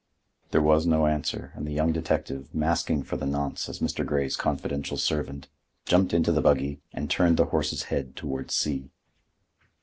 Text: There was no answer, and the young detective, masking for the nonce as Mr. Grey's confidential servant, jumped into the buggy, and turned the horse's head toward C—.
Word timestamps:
There 0.49 0.63
was 0.63 0.87
no 0.87 1.05
answer, 1.05 1.51
and 1.53 1.67
the 1.67 1.73
young 1.73 1.91
detective, 1.91 2.55
masking 2.55 3.03
for 3.03 3.17
the 3.17 3.27
nonce 3.27 3.69
as 3.69 3.81
Mr. 3.81 4.03
Grey's 4.03 4.35
confidential 4.35 4.97
servant, 4.97 5.47
jumped 5.85 6.11
into 6.11 6.31
the 6.31 6.41
buggy, 6.41 6.81
and 6.91 7.07
turned 7.07 7.37
the 7.37 7.45
horse's 7.53 7.83
head 7.83 8.15
toward 8.15 8.49
C—. 8.49 8.89